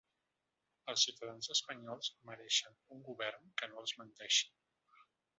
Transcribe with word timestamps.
Els 0.93 1.01
ciutadans 1.07 1.49
espanyols 1.55 2.09
mereixen 2.29 2.79
un 2.95 3.03
govern 3.09 3.51
que 3.61 3.69
no 3.75 3.83
els 3.83 3.93
menteixi. 4.01 4.49